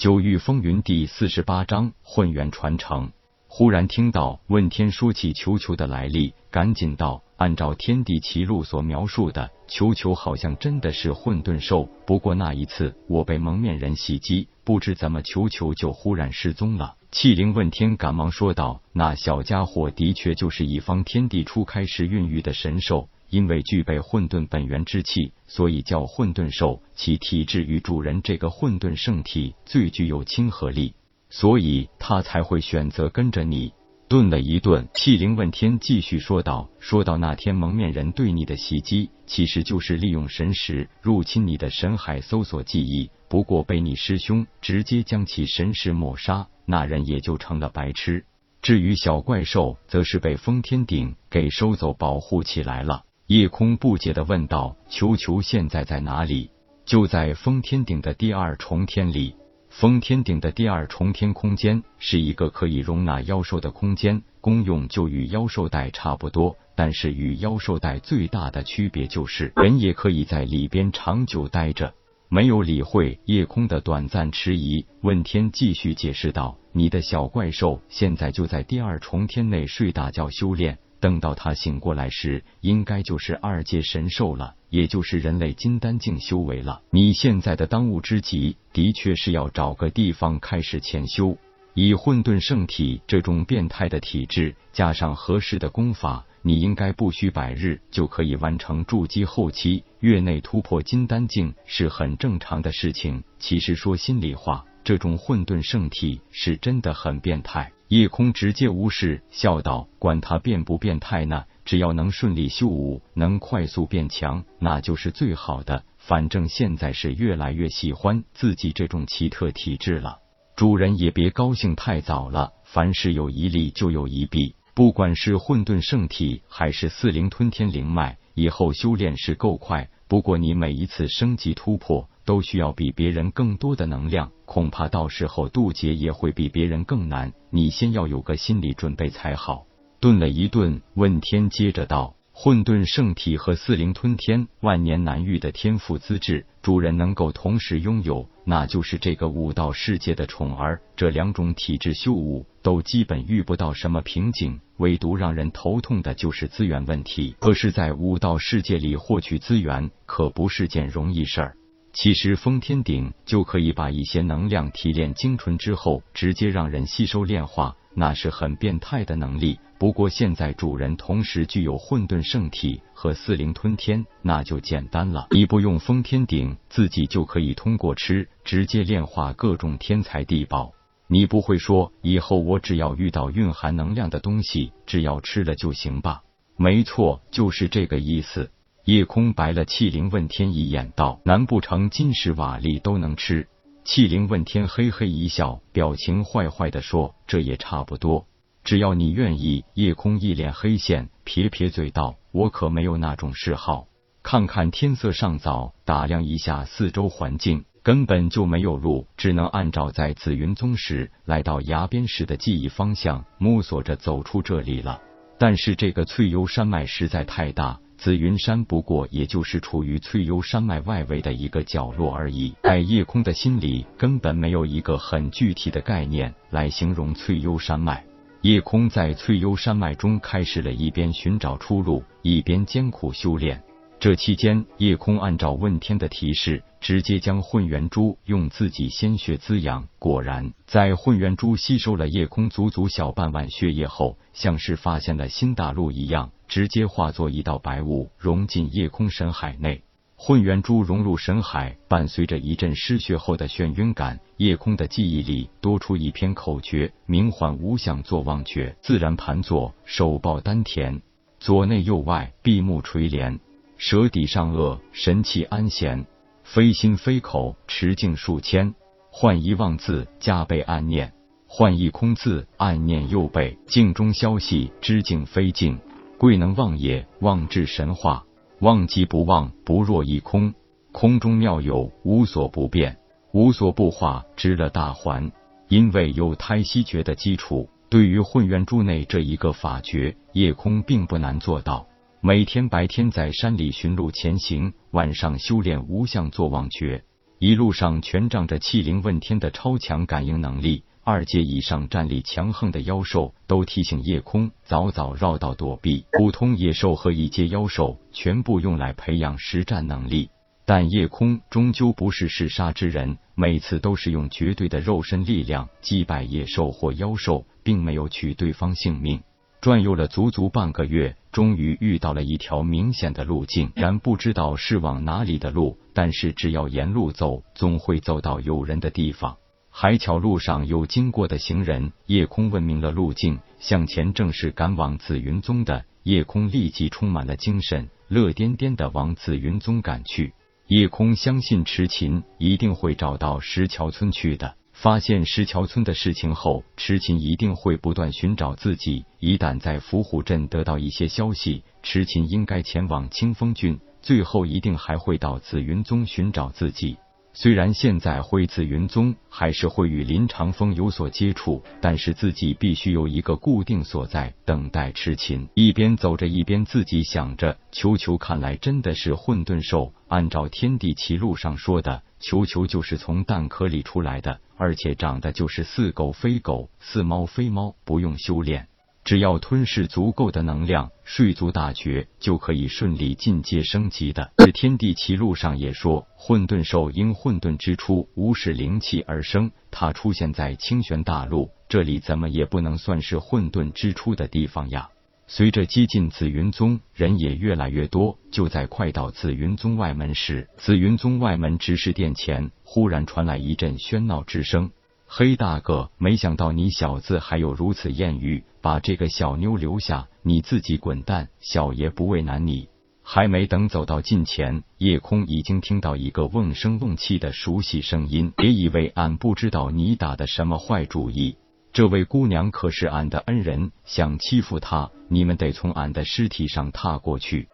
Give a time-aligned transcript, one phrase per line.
[0.00, 3.12] 九域风云第四十八章混元传承。
[3.46, 11.86] 忽然听到问天说起球球的来历，赶紧道：按照天地奇录所描述的，球球好像真的是混沌兽。
[12.06, 16.94] 不过那一次我被蒙面人袭击，不知怎么球球就忽然失踪了。
[17.12, 23.10] 气灵问天赶忙说道：那小家伙的确就是一方天地初开时孕育的神兽。
[23.30, 26.82] 因为具备混沌本源之气，所以叫混沌兽。
[26.94, 30.94] 其体质与主人这个混沌圣体最具有亲和力，
[31.30, 33.72] 所以他才会选择跟着你。
[34.08, 43.08] 顿了一顿，气灵问天继续说道：“说到那天蒙面人对你的袭击，其实就是利用神识入侵你的神海，搜索记忆。
[43.28, 48.24] 不过被你师兄直接将其神识抹杀，那人也就成了白痴。
[48.60, 56.50] 至于小怪兽，则是被封天鼎给收走，保护起来了。”夜空不解的问道：“球球现在在哪里？”
[56.84, 59.36] 就在封天顶的第二重天里。
[59.68, 66.56] 封天顶的第二重天空间是一个可以容纳妖兽的空间，功用就与妖兽带差不多。
[66.74, 71.94] 但是与妖兽带最大的区别就是，人也可以在里边长久待着。
[72.28, 86.82] 没有理会夜空的短暂迟疑，问天继续解释道：“你的小怪兽现在就在第二重天内睡大觉修炼。”等到他醒过来时，应该就是二阶神兽了，也就是人类金丹境修为了。
[86.90, 91.36] 你现在的当务之急，的确是要找个地方开始潜修。
[91.72, 99.84] 以混沌圣体这种变态的体质，加上合适的功法，你应该不需百日就可以完成筑基后期。
[100.00, 103.22] 月内突破金丹境是很正常的事情。
[103.38, 107.70] 其实说心里话，这种混沌圣体是真的很变态。
[107.86, 115.84] 夜空直接无视，笑道：“管他变不变态呢，只要能顺利修武，能快速变强，那就是最好的。
[115.96, 120.18] 反正现在是越来越喜欢自己这种奇特体质了。
[120.56, 124.56] 主人也别高兴太早了，凡事有一利就有一弊。
[124.74, 129.88] 不管是混沌圣体，还是四灵吞天灵脉，以后修炼是够快。
[130.08, 137.32] 不过你每一次升级突破。”都需要比别人更多的能量，恐怕到时候渡劫也会比别人更难。
[137.50, 139.66] 你先要有个心理准备才好。
[139.98, 150.80] 顿了一顿，问天接着道：“混沌圣体和四灵吞天，万年难遇的天赋资质，主人能够同时拥有，那就是这个武道世界的宠儿。
[150.94, 157.34] 这两种体质修武，都基本遇不到什么瓶颈，唯独让人头痛的就是资源问题。
[157.40, 161.56] 可是，在武道世界里获取资源，可不是件容易事儿。”
[161.92, 169.58] 其实封天顶就可以把一些能量提炼精纯之后，直接让人吸收炼化，那是很变态的能力。
[169.78, 175.26] 不过现在主人同时具有混沌圣体和四灵吞天，那就简单了。
[175.30, 180.72] 你不用封天顶，自己就可以通过吃直接炼化各种天才地宝。
[181.08, 186.22] 你不会说以后我只要遇到蕴含能量的东西，只要吃了就行吧？
[186.56, 188.52] 没错，就是这个意思。
[188.84, 193.46] 夜空白了气灵问天一眼，道：“难不成金石瓦砾都能吃？”
[193.84, 198.26] 气灵问天嘿嘿一笑，表情坏坏的说：“这也差不多，
[198.64, 203.86] 只要你愿意。”夜空一脸黑线，撇撇嘴道：“我可没有那种嗜好。
[204.22, 215.00] 看看天色尚早，打量一下四周环境，根本就没有路，只能按照在紫云宗时来到崖边时的记忆方向，摸索着走出这里了。
[215.38, 228.02] 但是这个翠幽山脉实在太大。”紫云山不过也就是处于翠幽山脉外围的一个角落而已，在夜空的心里根本没有一个很具体的概念来形容翠幽山脉。
[228.40, 233.62] 夜空在翠幽山脉中开始了一边寻找出路，一边艰苦修炼。
[234.00, 239.88] 这期间，夜空按照问天的提示，直接将混元珠用自己鲜血滋养。
[239.98, 249.82] 果然，在混元珠吸收了夜空足足小半碗血液后，像是发现了新大陆一样，直接化作一道白雾，融进夜空神海内。
[250.16, 258.74] 混元珠融入神海，伴随着一阵失血后的眩晕感，夜空的记忆里多出一篇口诀：名唤无相坐忘诀。
[258.80, 261.02] 自然盘坐，手抱丹田，
[261.38, 263.38] 左内右外闭目垂帘。
[263.80, 266.04] 舌底上颚，神气安闲，
[266.44, 268.74] 非心非口，持境数千。
[269.10, 271.08] 换一妄字，加倍暗念；
[271.46, 273.56] 换一空字，暗念右背。
[273.66, 275.78] 镜中消息，知境非境，
[276.18, 277.06] 贵能忘也。
[277.20, 278.26] 忘至神化，
[278.58, 280.52] 忘即不忘，不若一空。
[280.92, 282.98] 空中妙有，无所不变，
[283.32, 285.32] 无所不化，知了大环。
[285.68, 291.86] 因为有胎息诀的基础，对于混元珠内这一个法诀，夜空并不难做到。
[292.22, 297.02] 每天白天在山里寻路前行，晚上修炼无相坐忘诀。
[297.38, 306.04] 一路上全仗着气灵问天的超强感应能力，二阶以上战力强横的妖兽都提醒夜空早早绕道躲避。
[306.12, 310.28] 普通野兽和一阶妖兽全部用来培养实战能力，
[310.66, 319.22] 但夜空终究不是嗜杀之人，每次都是用绝对的肉身力量击败野兽或妖兽，并没有取对方性命。
[319.60, 323.70] 转悠了足足半个月，终于遇到了一条明显的路径。
[323.74, 329.36] 然不知道是往哪里的路，但是只要沿路走，总会走到有人的地方。
[329.68, 335.84] 还巧路上有经过的行人，夜空问明了路径，向前正是赶往紫云宗的。
[336.04, 340.32] 夜空立即充满了精神，乐颠颠的往紫云宗赶去。
[340.68, 344.54] 夜空相信池琴一定会找到石桥村去的。
[344.82, 349.04] 发现石桥村的事情后，痴琴一定会不断寻找自己。
[349.18, 356.96] 一旦在伏虎镇得到一些消息，痴琴应该前往清风郡，最后一定还会到紫云宗寻找自己。
[357.34, 365.46] 虽然现在回紫云宗还是会与林长风有所接触，但是自己必须有一个固定所在等待痴琴。
[365.52, 369.92] 一边走着，一边自己想着：球球看来真的是混沌兽。
[370.08, 372.02] 按照天地奇录上说的。
[372.20, 378.68] 球球就是从蛋壳里出来的，而且长得就是似狗非狗，似猫非猫，不用修炼，
[379.04, 384.30] 只要吞噬足够的能量，睡足大觉，就可以顺利进阶升级的。
[384.36, 394.90] 这天地奇录上也说，混沌兽因混沌之初无视灵气而生，它出现在清玄大陆，这里怎么也不能算是混沌之初的地方呀。
[395.32, 398.18] 随着接近紫云宗，人也越来越多。
[398.32, 404.72] 就在快到紫云宗外门时，紫云宗外门执事殿前忽然传来一阵喧闹之声。
[405.06, 412.68] 黑大哥，没想到你小子还有如此艳遇，把这个小妞留下，你自己滚蛋，小爷不为难你。
[413.04, 421.36] 还没等走到近前，夜空已经听到一个瓮声瓮气的熟悉声音，别以为俺不知道你打的什么坏主意。
[421.72, 427.48] 这位姑娘可是俺的恩人，想欺负她，你们得从俺的尸体上踏过去。